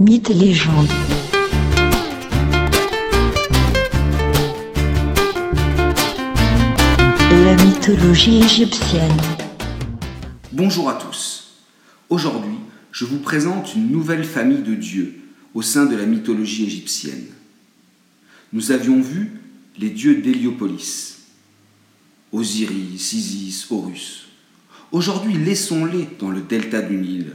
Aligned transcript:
Mythes 0.00 0.30
et. 0.30 0.54
La 7.44 7.54
mythologie 7.62 8.38
égyptienne. 8.38 9.12
Bonjour 10.52 10.88
à 10.88 10.94
tous. 10.94 11.50
Aujourd'hui, 12.08 12.54
je 12.92 13.04
vous 13.04 13.18
présente 13.18 13.74
une 13.74 13.90
nouvelle 13.90 14.24
famille 14.24 14.62
de 14.62 14.74
dieux 14.74 15.16
au 15.52 15.60
sein 15.60 15.84
de 15.84 15.96
la 15.96 16.06
mythologie 16.06 16.64
égyptienne. 16.64 17.26
Nous 18.54 18.72
avions 18.72 19.02
vu 19.02 19.32
les 19.78 19.90
dieux 19.90 20.22
d'Héliopolis, 20.22 21.26
Osiris, 22.32 23.12
Isis, 23.12 23.66
Horus. 23.70 24.28
Aujourd'hui, 24.92 25.34
laissons-les 25.34 26.08
dans 26.18 26.30
le 26.30 26.40
delta 26.40 26.80
du 26.80 26.96
Nil. 26.96 27.32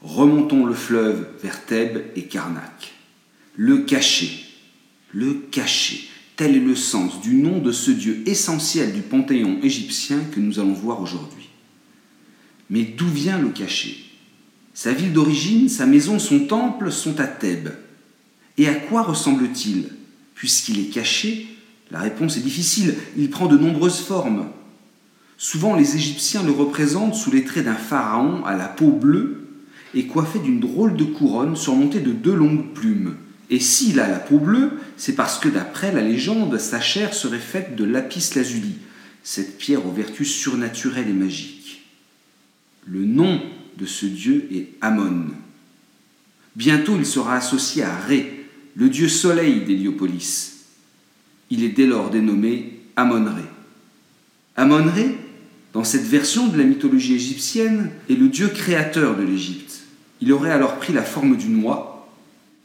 Remontons 0.00 0.64
le 0.64 0.74
fleuve 0.74 1.26
vers 1.42 1.64
Thèbes 1.64 2.04
et 2.14 2.24
Karnak. 2.24 2.94
Le 3.56 3.78
cacher. 3.78 4.44
Le 5.12 5.34
cacher. 5.50 6.08
Tel 6.36 6.54
est 6.54 6.60
le 6.60 6.76
sens 6.76 7.20
du 7.20 7.34
nom 7.34 7.58
de 7.58 7.72
ce 7.72 7.90
dieu 7.90 8.22
essentiel 8.26 8.92
du 8.92 9.00
panthéon 9.00 9.58
égyptien 9.62 10.20
que 10.32 10.38
nous 10.38 10.60
allons 10.60 10.72
voir 10.72 11.00
aujourd'hui. 11.00 11.48
Mais 12.70 12.82
d'où 12.82 13.08
vient 13.08 13.38
le 13.38 13.48
cacher? 13.48 14.04
Sa 14.72 14.92
ville 14.92 15.12
d'origine, 15.12 15.68
sa 15.68 15.86
maison, 15.86 16.20
son 16.20 16.46
temple 16.46 16.92
sont 16.92 17.18
à 17.18 17.26
Thèbes. 17.26 17.74
Et 18.56 18.68
à 18.68 18.74
quoi 18.74 19.02
ressemble-t-il? 19.02 19.88
Puisqu'il 20.36 20.78
est 20.78 20.90
caché, 20.90 21.48
la 21.90 21.98
réponse 21.98 22.36
est 22.36 22.42
difficile. 22.42 22.94
Il 23.16 23.30
prend 23.30 23.46
de 23.46 23.58
nombreuses 23.58 23.98
formes. 23.98 24.46
Souvent, 25.36 25.74
les 25.74 25.96
Égyptiens 25.96 26.44
le 26.44 26.52
représentent 26.52 27.16
sous 27.16 27.32
les 27.32 27.44
traits 27.44 27.64
d'un 27.64 27.74
pharaon 27.74 28.44
à 28.44 28.56
la 28.56 28.68
peau 28.68 28.92
bleue 28.92 29.37
et 29.94 30.06
coiffé 30.06 30.38
d'une 30.38 30.60
drôle 30.60 30.96
de 30.96 31.04
couronne 31.04 31.56
surmontée 31.56 32.00
de 32.00 32.12
deux 32.12 32.34
longues 32.34 32.72
plumes. 32.72 33.16
Et 33.50 33.60
s'il 33.60 34.00
a 34.00 34.08
la 34.08 34.18
peau 34.18 34.38
bleue, 34.38 34.72
c'est 34.96 35.14
parce 35.14 35.38
que 35.38 35.48
d'après 35.48 35.92
la 35.92 36.02
légende, 36.02 36.58
sa 36.58 36.80
chair 36.80 37.14
serait 37.14 37.38
faite 37.38 37.76
de 37.76 37.84
lapis 37.84 38.30
lazuli, 38.36 38.74
cette 39.22 39.58
pierre 39.58 39.86
aux 39.86 39.92
vertus 39.92 40.30
surnaturelles 40.30 41.08
et 41.08 41.14
magiques. 41.14 41.82
Le 42.86 43.04
nom 43.04 43.40
de 43.78 43.86
ce 43.86 44.06
dieu 44.06 44.48
est 44.52 44.68
Amon. 44.80 45.26
Bientôt 46.56 46.96
il 46.98 47.06
sera 47.06 47.36
associé 47.36 47.82
à 47.82 47.96
Ré, 47.96 48.46
le 48.74 48.88
dieu 48.88 49.08
soleil 49.08 49.64
d'Héliopolis. 49.64 50.64
Il 51.50 51.64
est 51.64 51.70
dès 51.70 51.86
lors 51.86 52.10
dénommé 52.10 52.80
Amon-Ré. 52.96 53.42
Amon-Ré, 54.56 55.16
dans 55.72 55.84
cette 55.84 56.04
version 56.04 56.48
de 56.48 56.58
la 56.58 56.64
mythologie 56.64 57.14
égyptienne, 57.14 57.90
est 58.10 58.14
le 58.14 58.28
dieu 58.28 58.48
créateur 58.48 59.16
de 59.16 59.22
l'Égypte. 59.22 59.77
Il 60.20 60.32
aurait 60.32 60.50
alors 60.50 60.76
pris 60.76 60.92
la 60.92 61.02
forme 61.02 61.36
d'une 61.36 61.62
oie, 61.64 62.08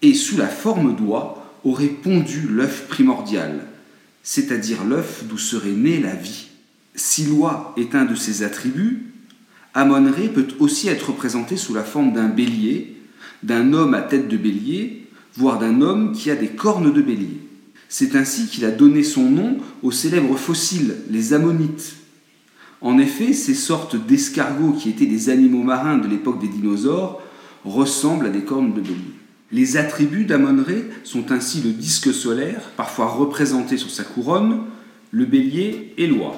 et 0.02 0.14
sous 0.14 0.38
la 0.38 0.48
forme 0.48 0.96
d'oie 0.96 1.44
aurait 1.64 1.88
pondu 1.88 2.48
l'œuf 2.50 2.88
primordial, 2.88 3.66
c'est-à-dire 4.22 4.84
l'œuf 4.84 5.24
d'où 5.26 5.38
serait 5.38 5.72
née 5.72 6.00
la 6.00 6.16
vie. 6.16 6.48
Si 6.96 7.26
l'oie 7.26 7.74
est 7.78 7.96
un 7.96 8.06
de 8.06 8.16
ses 8.16 8.44
attributs, 8.44 9.14
Amon-Ré 9.74 10.30
peut 10.30 10.48
aussi 10.60 10.88
être 10.88 11.10
représenté 11.10 11.58
sous 11.58 11.74
la 11.74 11.84
forme 11.84 12.14
d'un 12.14 12.28
bélier, 12.28 12.96
d'un 13.42 13.74
homme 13.74 13.94
à 13.94 14.02
tête 14.02 14.28
de 14.28 14.38
bélier, 14.38 15.08
voire 15.36 15.58
d'un 15.58 15.82
homme 15.82 16.12
qui 16.12 16.30
a 16.30 16.36
des 16.36 16.50
cornes 16.50 16.94
de 16.94 17.02
bélier. 17.02 17.40
C'est 17.90 18.16
ainsi 18.16 18.48
qu'il 18.48 18.66
a 18.66 18.72
donné 18.72 19.04
son 19.04 19.30
nom 19.30 19.58
aux 19.82 19.92
célèbres 19.92 20.38
fossiles, 20.38 20.96
les 21.10 21.34
ammonites. 21.34 21.96
En 22.82 22.98
effet, 22.98 23.34
ces 23.34 23.54
sortes 23.54 23.96
d'escargots 23.96 24.74
qui 24.74 24.90
étaient 24.90 25.06
des 25.06 25.30
animaux 25.30 25.64
marins 25.64 25.98
de 25.98 26.08
l'époque 26.08 26.42
des 26.42 26.48
dinosaures 26.48 27.22
ressemblent 27.66 28.28
à 28.28 28.30
des 28.30 28.44
cornes 28.44 28.74
de 28.74 28.82
bélier. 28.82 28.96
Les 29.52 29.78
attributs 29.78 30.26
d'Amon-Ré 30.26 30.86
sont 31.04 31.32
ainsi 31.32 31.62
le 31.62 31.72
disque 31.72 32.14
solaire, 32.14 32.72
parfois 32.76 33.08
représenté 33.08 33.78
sur 33.78 33.92
sa 33.92 34.04
couronne, 34.04 34.64
le 35.12 35.26
bélier 35.26 35.94
et 35.98 36.08
l'oie. 36.08 36.36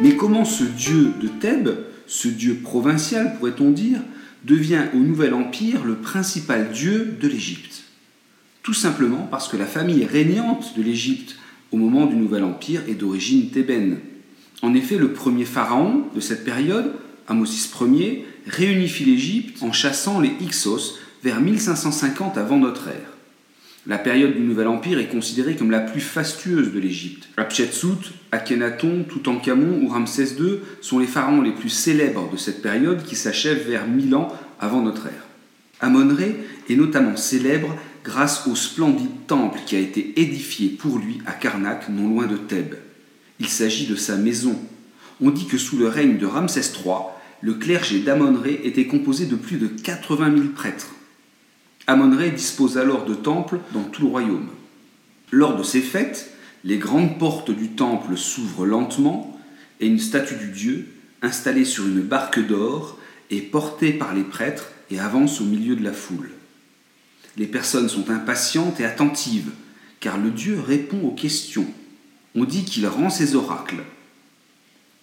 Mais 0.00 0.16
comment 0.16 0.44
ce 0.44 0.64
dieu 0.64 1.12
de 1.20 1.28
Thèbes, 1.28 1.76
ce 2.06 2.28
dieu 2.28 2.56
provincial 2.56 3.36
pourrait-on 3.36 3.70
dire, 3.70 4.00
devient 4.44 4.84
au 4.94 4.98
Nouvel 4.98 5.34
Empire 5.34 5.84
le 5.84 5.96
principal 5.96 6.70
dieu 6.72 7.16
de 7.20 7.28
l'Égypte? 7.28 7.84
Tout 8.62 8.74
simplement 8.74 9.26
parce 9.30 9.48
que 9.48 9.56
la 9.56 9.66
famille 9.66 10.04
régnante 10.04 10.76
de 10.76 10.82
l'Égypte 10.82 11.36
au 11.72 11.76
moment 11.76 12.06
du 12.06 12.16
Nouvel 12.16 12.44
Empire 12.44 12.82
est 12.88 12.94
d'origine 12.94 13.50
thébaine. 13.50 13.98
En 14.62 14.74
effet, 14.74 14.96
le 14.96 15.12
premier 15.12 15.44
pharaon 15.44 16.04
de 16.14 16.20
cette 16.20 16.44
période, 16.44 16.92
Amosis 17.28 17.70
Ier 17.80 18.26
réunifie 18.46 19.04
l'Égypte 19.04 19.62
en 19.62 19.72
chassant 19.72 20.20
les 20.20 20.32
Hyksos 20.40 20.98
vers 21.22 21.40
1550 21.40 22.38
avant 22.38 22.58
notre 22.58 22.88
ère. 22.88 23.12
La 23.86 23.98
période 23.98 24.34
du 24.34 24.40
Nouvel 24.40 24.68
Empire 24.68 24.98
est 24.98 25.08
considérée 25.08 25.56
comme 25.56 25.70
la 25.70 25.80
plus 25.80 26.00
fastueuse 26.00 26.72
de 26.72 26.78
l'Égypte. 26.78 27.28
Hatshepsut, 27.36 28.12
Akhenaton, 28.32 29.04
Toutankhamon 29.08 29.82
ou 29.82 29.88
Ramsès 29.88 30.34
II 30.38 30.58
sont 30.80 30.98
les 30.98 31.06
pharaons 31.06 31.40
les 31.40 31.52
plus 31.52 31.70
célèbres 31.70 32.30
de 32.30 32.36
cette 32.36 32.60
période 32.60 33.02
qui 33.02 33.16
s'achève 33.16 33.66
vers 33.66 33.86
1000 33.86 34.14
ans 34.14 34.28
avant 34.60 34.82
notre 34.82 35.06
ère. 35.06 35.26
Amon-Ré 35.80 36.36
est 36.68 36.76
notamment 36.76 37.16
célèbre 37.16 37.74
grâce 38.04 38.46
au 38.46 38.56
splendide 38.56 39.26
temple 39.26 39.60
qui 39.64 39.76
a 39.76 39.80
été 39.80 40.20
édifié 40.20 40.68
pour 40.68 40.98
lui 40.98 41.20
à 41.24 41.32
Karnak, 41.32 41.88
non 41.88 42.08
loin 42.08 42.26
de 42.26 42.36
Thèbes. 42.36 42.74
Il 43.40 43.48
s'agit 43.48 43.86
de 43.86 43.96
sa 43.96 44.16
maison. 44.16 44.58
On 45.20 45.30
dit 45.30 45.46
que 45.46 45.58
sous 45.58 45.76
le 45.76 45.88
règne 45.88 46.18
de 46.18 46.26
Ramsès 46.26 46.60
III, 46.60 46.94
le 47.40 47.54
clergé 47.54 48.00
d'Amon-Ré 48.00 48.60
était 48.64 48.86
composé 48.86 49.26
de 49.26 49.36
plus 49.36 49.58
de 49.58 49.68
80 49.68 50.36
000 50.36 50.48
prêtres. 50.48 50.94
Amon-Ré 51.86 52.30
dispose 52.30 52.78
alors 52.78 53.04
de 53.04 53.14
temples 53.14 53.60
dans 53.72 53.84
tout 53.84 54.02
le 54.02 54.08
royaume. 54.08 54.48
Lors 55.30 55.56
de 55.56 55.62
ces 55.62 55.80
fêtes, 55.80 56.32
les 56.64 56.78
grandes 56.78 57.18
portes 57.18 57.50
du 57.50 57.70
temple 57.70 58.16
s'ouvrent 58.16 58.66
lentement 58.66 59.38
et 59.80 59.86
une 59.86 60.00
statue 60.00 60.34
du 60.34 60.48
dieu, 60.48 60.88
installée 61.22 61.64
sur 61.64 61.86
une 61.86 62.00
barque 62.00 62.44
d'or, 62.44 62.98
est 63.30 63.40
portée 63.40 63.92
par 63.92 64.14
les 64.14 64.24
prêtres 64.24 64.70
et 64.90 64.98
avance 64.98 65.40
au 65.40 65.44
milieu 65.44 65.76
de 65.76 65.84
la 65.84 65.92
foule. 65.92 66.30
Les 67.36 67.46
personnes 67.46 67.88
sont 67.88 68.10
impatientes 68.10 68.80
et 68.80 68.84
attentives, 68.84 69.50
car 70.00 70.18
le 70.18 70.30
dieu 70.30 70.58
répond 70.60 71.00
aux 71.06 71.14
questions. 71.14 71.66
On 72.34 72.44
dit 72.44 72.64
qu'il 72.64 72.86
rend 72.86 73.10
ses 73.10 73.34
oracles. 73.34 73.82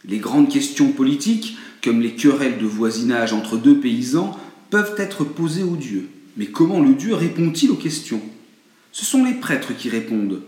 Les 0.05 0.19
grandes 0.19 0.49
questions 0.49 0.91
politiques 0.91 1.57
comme 1.85 2.01
les 2.01 2.15
querelles 2.15 2.57
de 2.57 2.65
voisinage 2.65 3.31
entre 3.31 3.57
deux 3.57 3.79
paysans, 3.79 4.35
peuvent 4.71 4.95
être 4.97 5.23
posées 5.23 5.61
au 5.61 5.75
Dieu. 5.75 6.09
Mais 6.35 6.47
comment 6.47 6.81
le 6.81 6.95
Dieu 6.95 7.13
répond-il 7.13 7.69
aux 7.69 7.75
questions? 7.75 8.23
Ce 8.91 9.05
sont 9.05 9.23
les 9.23 9.35
prêtres 9.35 9.77
qui 9.77 9.89
répondent. 9.89 10.41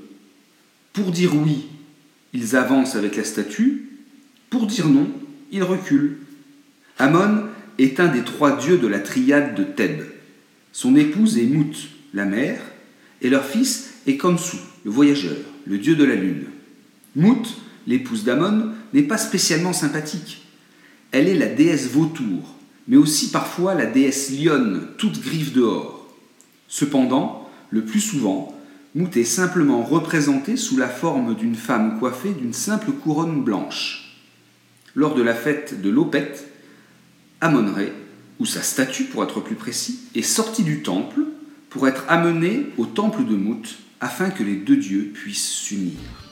Pour 0.94 1.12
dire 1.12 1.36
oui, 1.36 1.68
ils 2.34 2.56
avancent 2.56 2.96
avec 2.96 3.16
la 3.16 3.24
statue, 3.24 3.88
pour 4.50 4.66
dire 4.66 4.88
non, 4.88 5.08
ils 5.52 5.62
reculent. 5.62 6.18
Amon 6.98 7.44
est 7.78 8.00
un 8.00 8.08
des 8.08 8.24
trois 8.24 8.58
dieux 8.58 8.80
de 8.80 8.88
la 8.88 9.00
triade 9.00 9.54
de 9.54 9.64
Thèbes. 9.64 10.08
Son 10.72 10.96
épouse 10.96 11.38
est 11.38 11.46
Mout, 11.46 11.90
la 12.16 12.26
mère, 12.26 12.62
et 13.22 13.30
leur 13.30 13.46
fils 13.46 13.92
est 14.08 14.18
Khonsou, 14.18 14.58
le 14.86 14.90
voyageur, 14.90 15.38
le 15.68 15.78
dieu 15.78 15.96
de 15.96 16.04
la 16.04 16.16
lune. 16.16 16.46
Mout, 17.18 17.58
l'épouse 17.88 18.24
d'Amon, 18.24 18.70
n'est 18.94 19.02
pas 19.02 19.18
spécialement 19.18 19.74
sympathique. 19.74 20.44
Elle 21.12 21.28
est 21.28 21.34
la 21.34 21.48
déesse 21.48 21.90
vautour, 21.90 22.54
mais 22.88 22.96
aussi 22.96 23.32
parfois 23.32 23.74
la 23.74 23.88
déesse 23.88 24.32
lionne, 24.32 24.90
toute 25.00 25.20
griffe 25.20 25.52
dehors. 25.52 26.08
Cependant, 26.68 27.50
le 27.72 27.84
plus 27.84 28.02
souvent, 28.02 28.56
Mout 28.94 29.18
est 29.18 29.24
simplement 29.24 29.82
représentée 29.82 30.58
sous 30.58 30.78
la 30.78 30.88
forme 30.88 31.36
d'une 31.36 31.56
femme 31.56 31.98
coiffée 31.98 32.34
d'une 32.34 32.54
simple 32.54 32.92
couronne 32.92 33.44
blanche. 33.44 34.20
Lors 34.94 35.16
de 35.16 35.24
la 35.24 35.34
fête 35.34 35.82
de 35.82 35.90
l'Opet, 35.90 36.34
Amon-Ré, 37.42 37.94
ou 38.40 38.46
sa 38.46 38.62
statue 38.62 39.06
pour 39.06 39.24
être 39.24 39.42
plus 39.42 39.56
précis, 39.56 40.02
est 40.14 40.22
sortie 40.22 40.64
du 40.64 40.84
temple 40.84 41.22
pour 41.72 41.88
être 41.88 42.06
amenée 42.10 42.68
au 42.78 42.86
temple 42.86 43.26
de 43.26 43.36
Mout 43.36 43.80
afin 44.00 44.30
que 44.30 44.44
les 44.44 44.56
deux 44.56 44.78
dieux 44.78 45.12
puissent 45.16 45.50
s'unir. 45.50 46.27